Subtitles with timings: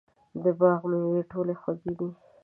[0.43, 2.09] د باغ مېوې ټولې خوږې دي.